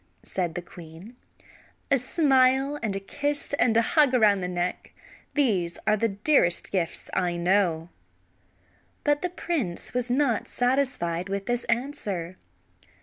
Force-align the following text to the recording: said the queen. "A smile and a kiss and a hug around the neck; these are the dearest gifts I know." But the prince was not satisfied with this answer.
said 0.23 0.55
the 0.55 0.63
queen. 0.63 1.15
"A 1.91 1.99
smile 1.99 2.79
and 2.81 2.95
a 2.95 2.99
kiss 2.99 3.53
and 3.59 3.77
a 3.77 3.83
hug 3.93 4.15
around 4.15 4.41
the 4.41 4.47
neck; 4.47 4.95
these 5.35 5.77
are 5.85 5.95
the 5.95 6.07
dearest 6.09 6.71
gifts 6.71 7.11
I 7.13 7.37
know." 7.37 7.89
But 9.03 9.21
the 9.21 9.29
prince 9.29 9.93
was 9.93 10.09
not 10.09 10.47
satisfied 10.47 11.29
with 11.29 11.45
this 11.45 11.65
answer. 11.65 12.37